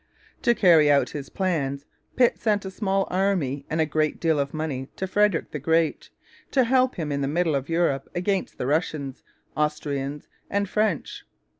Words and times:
To 0.41 0.55
carry 0.55 0.89
out 0.89 1.11
his 1.11 1.29
plans 1.29 1.85
Pitt 2.15 2.39
sent 2.39 2.65
a 2.65 2.71
small 2.71 3.07
army 3.11 3.67
and 3.69 3.79
a 3.79 3.85
great 3.85 4.19
deal 4.19 4.39
of 4.39 4.51
money 4.51 4.89
to 4.95 5.05
Frederick 5.05 5.51
the 5.51 5.59
Great, 5.59 6.09
to 6.49 6.63
help 6.63 6.95
him 6.95 7.11
in 7.11 7.21
the 7.21 7.27
middle 7.27 7.53
of 7.53 7.69
Europe 7.69 8.09
against 8.15 8.57
the 8.57 8.65
Russians, 8.65 9.21
Austrians, 9.55 10.27
and 10.49 10.67
French. 10.67 11.23